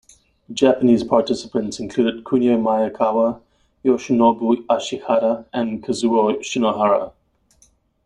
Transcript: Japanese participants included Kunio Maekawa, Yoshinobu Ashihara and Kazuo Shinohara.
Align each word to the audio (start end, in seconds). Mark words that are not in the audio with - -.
Japanese 0.51 1.03
participants 1.03 1.79
included 1.79 2.23
Kunio 2.23 2.57
Maekawa, 2.57 3.39
Yoshinobu 3.85 4.65
Ashihara 4.65 5.45
and 5.53 5.83
Kazuo 5.83 6.37
Shinohara. 6.39 7.13